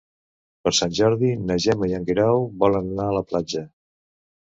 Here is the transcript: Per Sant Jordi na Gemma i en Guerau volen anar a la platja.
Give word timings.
Per 0.67 0.73
Sant 0.77 0.95
Jordi 1.01 1.29
na 1.51 1.59
Gemma 1.67 1.91
i 1.93 1.95
en 2.01 2.09
Guerau 2.09 2.51
volen 2.67 2.93
anar 2.97 3.11
a 3.13 3.17
la 3.21 3.27
platja. 3.33 3.67